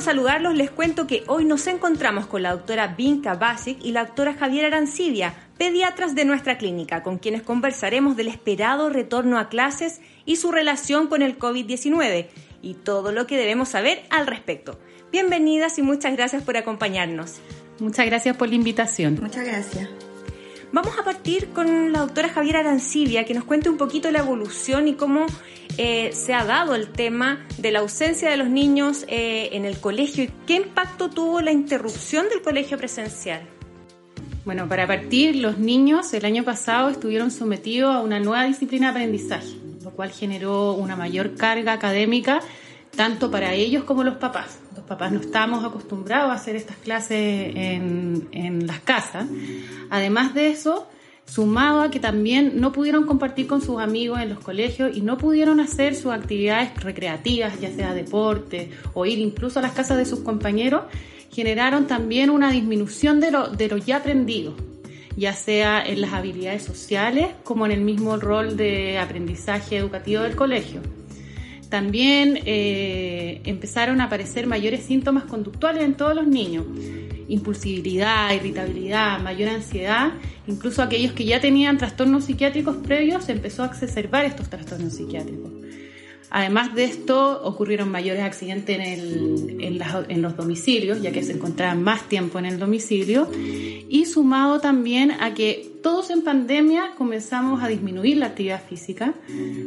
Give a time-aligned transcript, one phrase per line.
[0.00, 4.34] Saludarlos, les cuento que hoy nos encontramos con la doctora Vinca Basic y la doctora
[4.34, 10.36] Javiera Arancibia, pediatras de nuestra clínica, con quienes conversaremos del esperado retorno a clases y
[10.36, 12.28] su relación con el COVID-19
[12.62, 14.78] y todo lo que debemos saber al respecto.
[15.12, 17.40] Bienvenidas y muchas gracias por acompañarnos.
[17.78, 19.18] Muchas gracias por la invitación.
[19.20, 19.88] Muchas gracias.
[20.72, 24.86] Vamos a partir con la doctora Javiera Arancibia, que nos cuente un poquito la evolución
[24.86, 25.26] y cómo
[25.78, 29.80] eh, se ha dado el tema de la ausencia de los niños eh, en el
[29.80, 33.42] colegio y qué impacto tuvo la interrupción del colegio presencial.
[34.44, 38.90] Bueno, para partir, los niños el año pasado estuvieron sometidos a una nueva disciplina de
[38.90, 42.40] aprendizaje, lo cual generó una mayor carga académica
[42.94, 44.60] tanto para ellos como los papás.
[44.90, 49.24] Papás no estamos acostumbrados a hacer estas clases en, las casas.
[49.88, 50.88] Además de eso,
[51.24, 55.16] sumado a que también no pudieron compartir con sus amigos en los colegios y no
[55.16, 60.06] pudieron hacer sus actividades recreativas, ya sea deporte o ir incluso a las casas de
[60.06, 60.82] sus compañeros,
[61.30, 64.56] generaron también una disminución de de lo ya aprendido,
[65.16, 70.34] ya sea en las habilidades sociales como en el mismo rol de aprendizaje educativo del
[70.34, 70.80] colegio.
[71.70, 76.66] También eh, empezaron a aparecer mayores síntomas conductuales en todos los niños.
[77.28, 80.12] Impulsibilidad, irritabilidad, mayor ansiedad.
[80.48, 85.52] Incluso aquellos que ya tenían trastornos psiquiátricos previos, empezó a exacerbar estos trastornos psiquiátricos.
[86.30, 92.38] Además de esto, ocurrieron mayores accidentes en, los domicilios, ya que se encontraban más tiempo
[92.40, 98.26] en el domicilio, y sumado también a que todos en pandemia comenzamos a disminuir la
[98.26, 99.14] actividad física,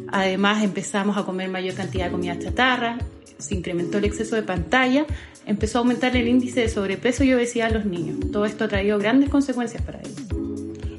[0.10, 2.98] además empezamos a comer mayor cantidad de comida chatarra,
[3.38, 5.06] se incrementó el exceso de pantalla,
[5.46, 8.32] empezó a aumentar el índice de sobrepeso y obesidad en los niños.
[8.32, 10.14] Todo esto ha traído grandes consecuencias para ellos.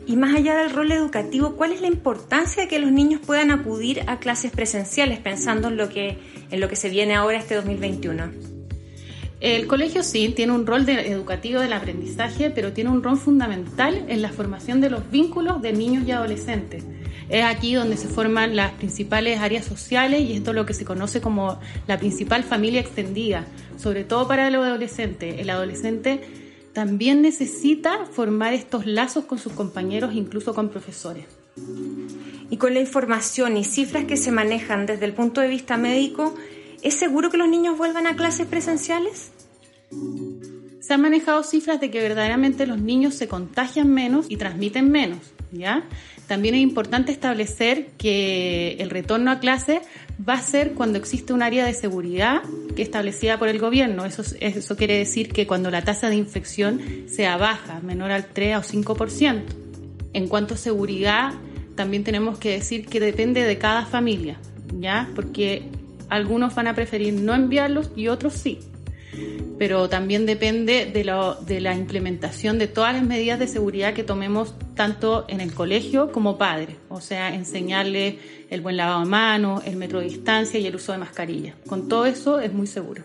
[0.07, 3.51] Y más allá del rol educativo, ¿cuál es la importancia de que los niños puedan
[3.51, 6.19] acudir a clases presenciales pensando en lo que,
[6.51, 8.54] en lo que se viene ahora este 2021?
[9.45, 14.23] El colegio sí tiene un rol educativo del aprendizaje, pero tiene un rol fundamental en
[14.23, 16.83] la formación de los vínculos de niños y adolescentes.
[17.29, 20.87] Es aquí donde se forman las principales áreas sociales y esto es lo que se
[20.87, 23.45] conoce como la principal familia extendida,
[23.77, 25.43] sobre todo para el adolescente.
[25.43, 26.23] El adolescente
[26.73, 31.27] también necesita formar estos lazos con sus compañeros, incluso con profesores.
[32.49, 36.35] Y con la información y cifras que se manejan desde el punto de vista médico,
[36.85, 39.33] ¿es seguro que los niños vuelvan a clases presenciales?
[40.81, 45.19] Se han manejado cifras de que verdaderamente los niños se contagian menos y transmiten menos,
[45.51, 45.83] ¿ya?
[46.27, 49.81] También es importante establecer que el retorno a clase
[50.27, 52.43] va a ser cuando existe un área de seguridad
[52.77, 54.05] que establecida por el gobierno.
[54.05, 58.57] Eso, eso quiere decir que cuando la tasa de infección sea baja, menor al 3
[58.59, 59.43] o 5%.
[60.13, 61.33] En cuanto a seguridad,
[61.75, 64.39] también tenemos que decir que depende de cada familia,
[64.81, 65.11] ¿ya?
[65.15, 65.69] Porque
[66.15, 68.59] algunos van a preferir no enviarlos y otros sí
[69.59, 71.05] pero también depende de,
[71.47, 76.11] de, la implementación de todas las medidas de seguridad que tomemos tanto en el colegio
[76.11, 78.19] como padres, o sea, enseñarle
[78.51, 81.55] el buen lavado de manos, el metro de distancia y el uso de mascarilla.
[81.67, 83.03] Con todo eso es muy seguro.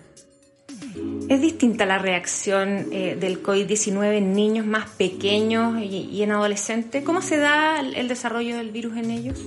[1.29, 7.03] ¿Es distinta la reacción eh, del COVID-19 en niños más pequeños y, en adolescentes?
[7.03, 9.39] ¿Cómo se da el, desarrollo del virus en ellos?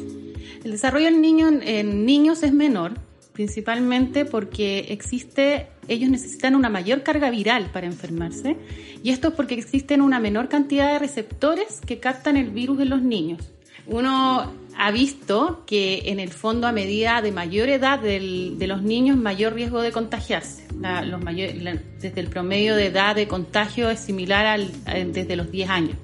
[0.62, 2.92] El desarrollo en, en niños es menor,
[3.32, 8.56] principalmente porque existe, ellos necesitan una mayor carga viral para enfermarse
[9.02, 12.90] y esto es porque existen una menor cantidad de receptores que captan el virus en
[12.90, 13.40] los niños.
[13.86, 19.16] Uno ha visto que en el fondo a medida de mayor edad de los niños
[19.16, 20.66] mayor riesgo de contagiarse.
[21.04, 21.20] los
[22.00, 24.70] desde el promedio de edad de contagio es similar al,
[25.12, 25.96] desde los 10 años.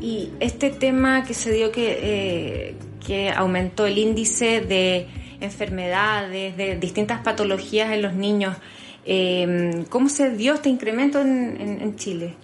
[0.00, 2.74] Y este tema que se dio que, eh,
[3.06, 5.06] que aumentó el índice de
[5.40, 8.56] enfermedades, de distintas patologías en los niños.
[9.04, 12.36] Eh, ¿Cómo se dio este incremento en, Chile?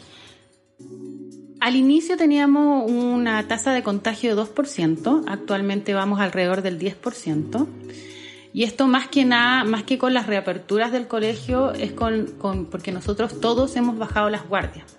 [1.61, 7.67] Al inicio teníamos una tasa de contagio de 2%, actualmente vamos alrededor del 10%.
[8.53, 12.67] Y esto más que nada, más que con las reaperturas del colegio, es con, con,
[12.67, 14.96] porque nosotros todos hemos bajado las guardias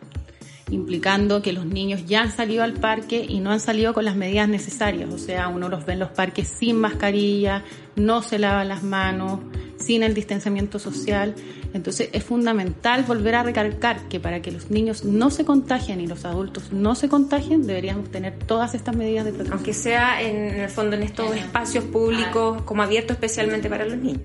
[0.70, 4.16] implicando que los niños ya han salido al parque y no han salido con las
[4.16, 5.14] medidas necesarias.
[5.14, 7.64] O sea, uno los ve en los parques sin mascarilla,
[7.96, 9.40] no se lavan las manos,
[9.78, 11.36] sin el distanciamiento social.
[11.74, 16.08] Entonces es fundamental volver a recalcar que para que los niños no se contagien y
[16.08, 19.58] los adultos no se contagien, deberíamos tener todas estas medidas de protección.
[19.58, 24.22] Aunque sea en el fondo en estos espacios públicos como abiertos especialmente para los niños.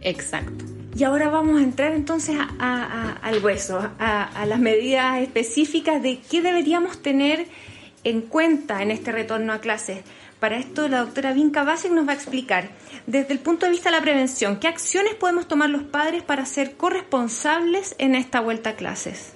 [0.00, 0.75] Exacto.
[0.96, 7.02] Y ahora vamos a entrar entonces al hueso, a, las medidas específicas de qué deberíamos
[7.02, 7.46] tener
[8.02, 9.98] en cuenta en este retorno a clases.
[10.40, 12.70] Para esto la doctora Vinca Basic nos va a explicar,
[13.06, 16.46] desde el punto de vista de la prevención, qué acciones podemos tomar los padres para
[16.46, 19.34] ser corresponsables en esta vuelta a clases.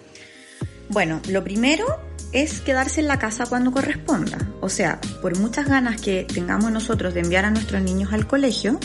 [0.89, 1.85] Bueno, lo primero
[2.33, 4.39] es quedarse en la casa cuando corresponda.
[4.61, 8.79] O sea, por muchas ganas que tengamos nosotros de enviar a nuestros niños al colegio,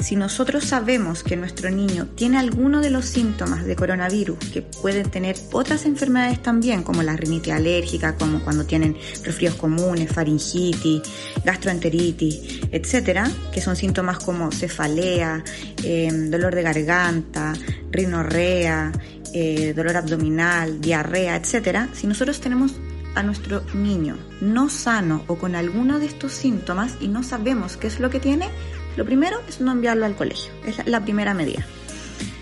[0.00, 5.10] si nosotros sabemos que nuestro niño tiene alguno de los síntomas de coronavirus, que pueden
[5.10, 11.02] tener otras enfermedades también, como la rinitis alérgica, como cuando tienen resfríos comunes, faringitis,
[11.44, 15.42] gastroenteritis, etcétera, que son síntomas como cefalea,
[15.82, 17.54] eh, dolor de garganta,
[17.90, 18.92] rinorrea,
[19.34, 22.76] eh, dolor abdominal, diarrea, etcétera, si nosotros tenemos
[23.14, 27.88] a nuestro niño no sano o con alguno de estos síntomas y no sabemos qué
[27.88, 28.48] es lo que tiene,
[28.96, 31.66] lo primero es no enviarlo al colegio, es la primera medida.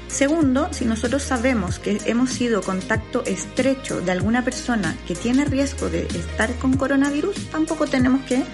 [0.09, 5.89] Segundo, si nosotros sabemos que hemos sido contacto estrecho de alguna persona que tiene riesgo
[5.89, 8.45] de estar con coronavirus, tampoco tenemos que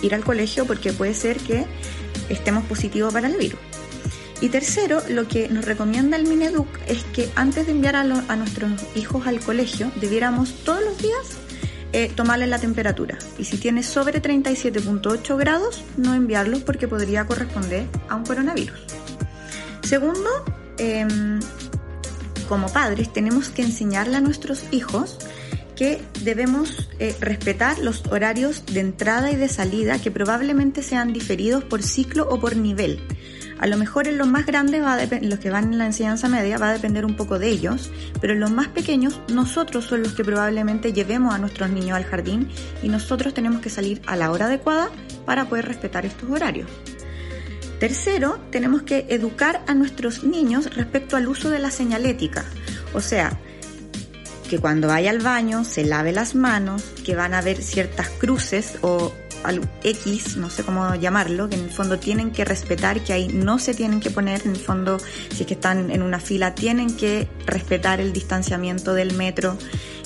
[0.00, 1.66] ir al colegio porque puede ser que
[2.30, 3.60] estemos positivos para el virus.
[4.42, 8.72] Y tercero, lo que nos recomienda el Mineduc es que antes de enviar a, nuestros
[8.96, 11.38] hijos al colegio, debiéramos todos los días
[11.92, 13.16] eh, tomarle la temperatura.
[13.38, 18.80] Y si tiene sobre 37.8 grados, no enviarlos porque podría corresponder a un coronavirus.
[19.84, 20.28] Segundo,
[20.76, 21.38] em,
[22.48, 25.18] como padres tenemos que enseñarle a nuestros hijos
[25.76, 31.62] que debemos eh, respetar los horarios de entrada y de salida que probablemente sean diferidos
[31.62, 33.00] por ciclo o por nivel.
[33.62, 36.58] A lo mejor en los más grandes, va los que van en la enseñanza media,
[36.58, 40.14] va a depender un poco de ellos, pero en los más pequeños, nosotros son los
[40.14, 42.48] que probablemente llevemos a nuestros niños al jardín
[42.82, 44.90] y nosotros tenemos que salir a la hora adecuada
[45.24, 46.68] para poder respetar estos horarios.
[47.78, 52.44] Tercero, tenemos que educar a nuestros niños respecto al uso de la señalética,
[52.94, 53.38] o sea,
[54.50, 58.76] que cuando vaya al baño se lave las manos, que van a haber ciertas cruces
[58.82, 59.14] o
[59.82, 63.58] X, no sé cómo llamarlo, que en el fondo tienen que respetar, que ahí no
[63.58, 64.98] se tienen que poner, en el fondo,
[65.30, 69.56] si es que están en una fila, tienen que respetar el distanciamiento del metro,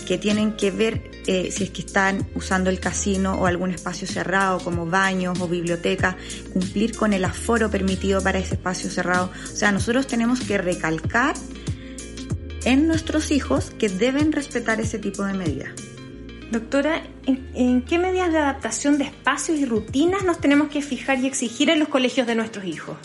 [0.07, 4.07] que tienen que ver eh, si es que están usando el casino o algún espacio
[4.07, 6.17] cerrado como baños o biblioteca,
[6.53, 9.31] cumplir con el aforo permitido para ese espacio cerrado.
[9.45, 11.35] O sea, nosotros tenemos que recalcar
[12.65, 15.71] en nuestros hijos que deben respetar ese tipo de medidas.
[16.51, 21.27] Doctora, ¿en, qué medidas de adaptación de espacios y rutinas nos tenemos que fijar y
[21.27, 22.97] exigir en los colegios de nuestros hijos?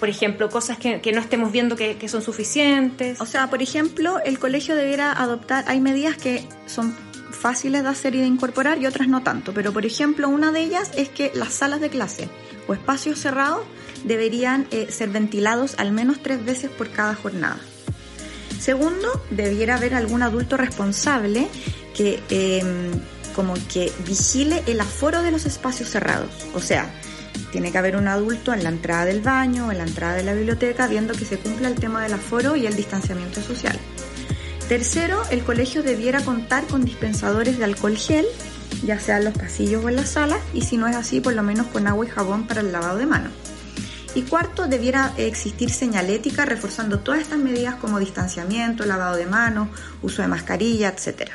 [0.00, 3.20] Por ejemplo, cosas que, no estemos viendo que, son suficientes.
[3.20, 6.94] O sea, por ejemplo, el colegio debiera adoptar, hay medidas que son
[7.30, 10.60] fáciles de hacer y de incorporar y otras no tanto, pero por ejemplo, una de
[10.60, 12.28] ellas es que las salas de clase
[12.66, 13.62] o espacios cerrados
[14.04, 17.58] deberían eh, ser ventilados al menos tres veces por cada jornada.
[18.58, 21.48] Segundo, debiera haber algún adulto responsable
[21.98, 22.92] que em,
[23.34, 26.30] como que vigile el aforo de los espacios cerrados.
[26.54, 26.90] O sea,
[27.50, 30.22] tiene que haber un adulto en la entrada del baño o en la entrada de
[30.22, 33.78] la biblioteca viendo que se cumpla el tema del aforo y el distanciamiento social.
[34.68, 38.26] Tercero, el colegio debiera contar con dispensadores de alcohol gel,
[38.84, 41.32] ya sea en los pasillos o en las salas, y si no es así, por
[41.32, 43.32] lo menos con agua y jabón para el lavado de manos.
[44.14, 49.68] Y cuarto, debiera existir señalética reforzando todas estas medidas como distanciamiento, lavado de manos,
[50.02, 51.32] uso de mascarilla, etcétera.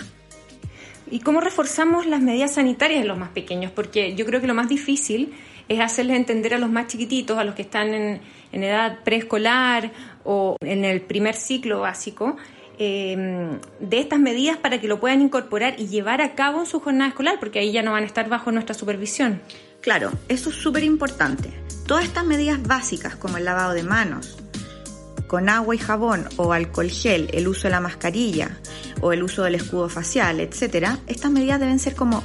[1.13, 3.71] ¿Y cómo reforzamos las medidas sanitarias en los más pequeños?
[3.71, 5.31] Porque yo creo que lo más difícil
[5.69, 8.19] es hacerles entender a los más chiquititos, a los que están en,
[8.51, 9.91] edad preescolar
[10.23, 12.35] o en el primer ciclo básico,
[12.79, 16.79] eh, de estas medidas para que lo puedan incorporar y llevar a cabo en su
[16.79, 19.39] jornada escolar, porque ahí ya no van a estar bajo nuestra supervisión.
[19.81, 21.51] Claro, eso es súper importante.
[21.85, 24.42] Todas estas medidas básicas, como el lavado de manos,
[25.33, 28.59] con agua y jabón o alcohol gel, el uso de la mascarilla
[29.01, 32.23] o el uso del escudo facial, etc., estas medidas deben ser como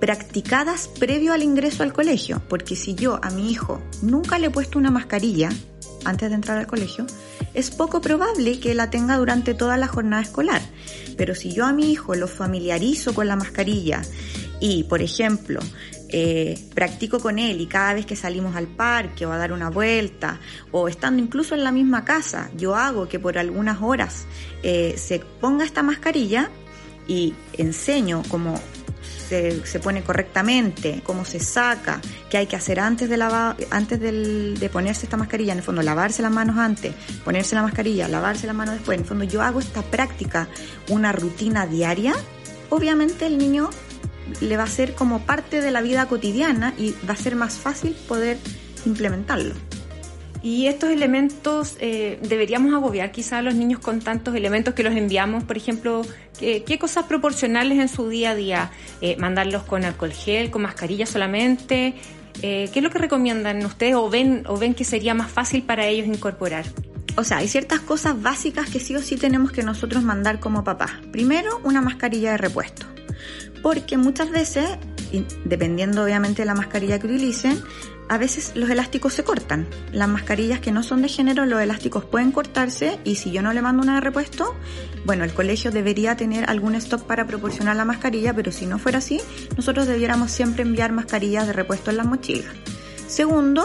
[0.00, 4.50] practicadas previo al ingreso al colegio, porque si yo a mi hijo nunca le he
[4.50, 5.50] puesto una mascarilla
[6.06, 7.04] antes de entrar al colegio,
[7.52, 10.62] es poco probable que la tenga durante toda la jornada escolar.
[11.18, 14.00] Pero si yo a mi hijo lo familiarizo con la mascarilla
[14.60, 15.60] y, por ejemplo,
[16.12, 19.70] eh, practico con él y cada vez que salimos al parque o a dar una
[19.70, 20.40] vuelta
[20.72, 24.26] o estando incluso en la misma casa, yo hago que por algunas horas
[24.62, 26.50] eh, se ponga esta mascarilla
[27.06, 28.60] y enseño cómo
[29.28, 34.00] se, se pone correctamente, cómo se saca, qué hay que hacer antes de lavar, antes
[34.00, 36.92] de ponerse esta mascarilla, en el fondo lavarse las manos antes,
[37.24, 40.48] ponerse la mascarilla, lavarse las manos después, en el fondo yo hago esta práctica,
[40.88, 42.14] una rutina diaria,
[42.70, 43.70] obviamente el niño
[44.40, 47.58] le va a ser como parte de la vida cotidiana y va a ser más
[47.58, 48.38] fácil poder
[48.86, 49.54] implementarlo.
[50.42, 54.94] Y estos elementos eh, deberíamos agobiar quizá a los niños con tantos elementos que los
[54.94, 56.02] enviamos, por ejemplo,
[56.38, 58.70] ¿qué, cosas proporcionales en su día a día?
[59.02, 61.94] Eh, ¿Mandarlos con alcohol gel, con mascarilla solamente?
[62.42, 65.62] Eh, ¿Qué es lo que recomiendan ustedes o ven, o ven que sería más fácil
[65.62, 66.64] para ellos incorporar?
[67.16, 70.64] O sea, hay ciertas cosas básicas que sí o sí tenemos que nosotros mandar como
[70.64, 70.92] papás.
[71.12, 72.86] Primero, una mascarilla de repuesto.
[73.62, 74.66] Porque muchas veces,
[75.44, 77.62] dependiendo obviamente de la mascarilla que utilicen,
[78.10, 79.68] a veces los elásticos se cortan.
[79.92, 83.52] Las mascarillas que no son de género, los elásticos pueden cortarse y si yo no
[83.52, 84.56] le mando una de repuesto,
[85.04, 88.98] bueno, el colegio debería tener algún stock para proporcionar la mascarilla, pero si no fuera
[88.98, 89.20] así,
[89.56, 92.52] nosotros debiéramos siempre enviar mascarillas de repuesto en las mochilas.
[93.06, 93.64] Segundo,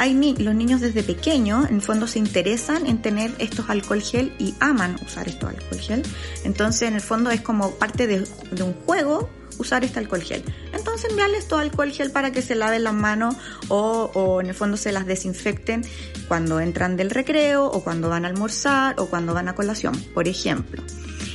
[0.00, 4.32] hay ni los niños desde pequeños, en fondo se interesan en tener estos alcohol gel
[4.38, 6.02] y aman usar estos alcohol gel.
[6.42, 9.28] Entonces, en el fondo es como parte de, de un juego
[9.58, 10.42] usar este alcohol gel.
[10.72, 13.36] Entonces enviarles todo alcohol gel para que se laven las manos
[13.68, 15.84] o, o, en el fondo se las desinfecten
[16.28, 20.28] cuando entran del recreo o cuando van a almorzar o cuando van a colación, por
[20.28, 20.82] ejemplo.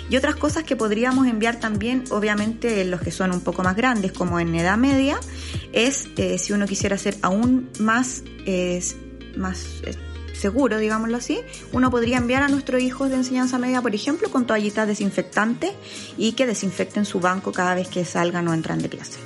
[0.10, 4.12] Y otras cosas que podríamos enviar también, obviamente los que son un poco más grandes,
[4.12, 5.20] como en edad media,
[5.74, 8.24] es eh, si uno quisiera ser aún más,
[9.36, 9.66] más
[10.36, 11.40] seguro, digámoslo así,
[11.72, 15.72] uno podría enviar a nuestros hijos de enseñanza media, por ejemplo, con toallitas desinfectantes
[16.18, 19.20] y que desinfecten su banco cada vez que salgan o entran de clase.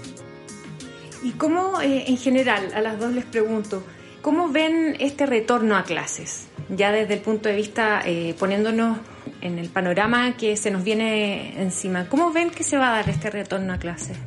[1.24, 3.84] ¿Y cómo, eh, en general, a las dos les pregunto,
[4.22, 6.48] cómo ven este retorno a clases?
[6.70, 8.98] Ya desde el punto de vista, eh, poniéndonos
[9.42, 13.10] en el panorama que se nos viene encima, ¿cómo ven que se va a dar
[13.10, 14.18] este retorno a clases?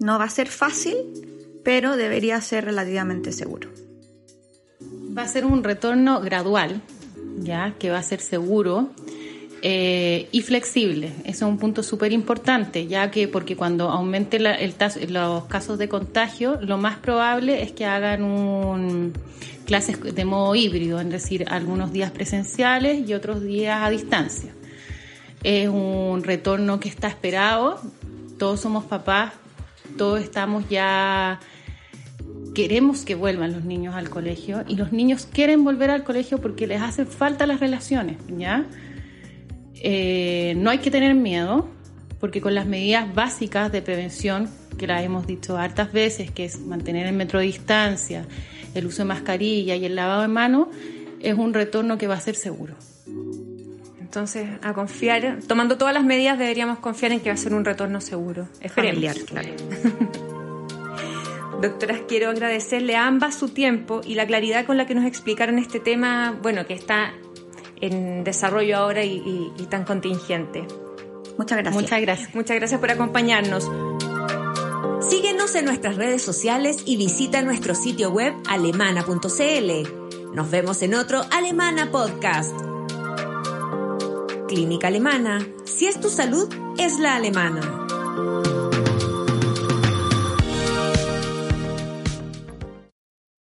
[0.00, 0.96] No va a ser fácil,
[1.64, 3.70] pero debería ser relativamente seguro.
[5.16, 6.80] Va a ser un retorno gradual,
[7.38, 8.90] ya que va a ser seguro
[9.64, 11.12] eh, y flexible.
[11.24, 14.74] Eso es un punto súper importante, ya que porque cuando aumente el
[15.08, 19.12] los casos de contagio, lo más probable es que hagan un
[19.64, 24.52] clases de modo híbrido, es decir, algunos días presenciales y otros días a distancia.
[25.44, 27.80] Es un retorno que está esperado,
[28.38, 29.32] todos somos papás,
[29.96, 31.38] todos estamos ya
[32.52, 36.66] queremos que vuelvan los niños al colegio y los niños quieren volver al colegio porque
[36.66, 38.66] les hacen falta las relaciones, ¿ya?
[39.84, 41.68] Eh, no hay que tener miedo
[42.20, 44.48] porque con las medidas básicas de prevención,
[44.78, 48.24] que las hemos dicho hartas veces, que es mantener el metro de distancia,
[48.76, 50.68] el uso de mascarilla y el lavado de manos,
[51.20, 52.76] es un retorno que va a ser seguro.
[54.00, 57.64] Entonces, a confiar, tomando todas las medidas, deberíamos confiar en que va a ser un
[57.64, 58.46] retorno seguro.
[58.72, 59.48] Familiar, claro.
[61.60, 65.58] Doctoras, quiero agradecerle a ambas su tiempo y la claridad con la que nos explicaron
[65.58, 67.14] este tema, bueno, que está
[67.82, 70.66] en desarrollo ahora y, y tan contingente.
[71.36, 71.82] Muchas gracias.
[71.82, 72.34] Muchas gracias.
[72.34, 73.70] Muchas gracias por acompañarnos.
[75.00, 80.32] Síguenos en nuestras redes sociales y visita nuestro sitio web alemana.cl.
[80.34, 82.54] Nos vemos en otro Alemana Podcast.
[84.48, 85.46] Clínica Alemana.
[85.64, 86.48] Si es tu salud,
[86.78, 88.70] es la alemana.